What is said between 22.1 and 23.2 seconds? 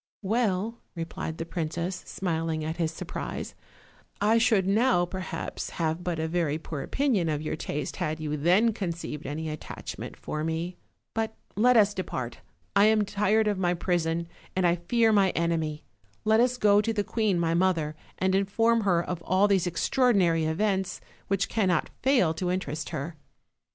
to interest her."